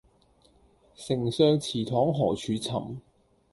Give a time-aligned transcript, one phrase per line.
[0.95, 2.95] 丞相祠堂何處尋